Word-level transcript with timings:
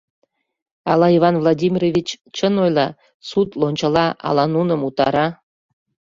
Ала 0.91 1.07
Иван 1.17 1.35
Владимирович 1.41 2.07
чын 2.35 2.53
ойла, 2.63 2.87
суд 3.29 3.47
лончыла, 3.61 4.05
ала 4.27 4.45
нуным 4.55 4.81
утара. 4.87 5.27